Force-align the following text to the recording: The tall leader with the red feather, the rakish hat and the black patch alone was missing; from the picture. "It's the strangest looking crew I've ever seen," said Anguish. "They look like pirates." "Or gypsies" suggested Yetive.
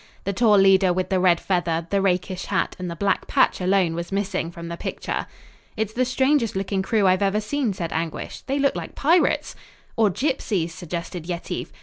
The 0.23 0.33
tall 0.33 0.57
leader 0.57 0.91
with 0.91 1.09
the 1.09 1.19
red 1.19 1.39
feather, 1.39 1.85
the 1.91 2.01
rakish 2.01 2.45
hat 2.45 2.75
and 2.79 2.89
the 2.89 2.95
black 2.95 3.27
patch 3.27 3.61
alone 3.61 3.93
was 3.93 4.11
missing; 4.11 4.49
from 4.49 4.67
the 4.67 4.75
picture. 4.75 5.27
"It's 5.77 5.93
the 5.93 6.05
strangest 6.05 6.55
looking 6.55 6.81
crew 6.81 7.05
I've 7.05 7.21
ever 7.21 7.39
seen," 7.39 7.71
said 7.71 7.93
Anguish. 7.93 8.41
"They 8.47 8.57
look 8.57 8.75
like 8.75 8.95
pirates." 8.95 9.55
"Or 9.95 10.09
gypsies" 10.09 10.71
suggested 10.71 11.27
Yetive. 11.27 11.71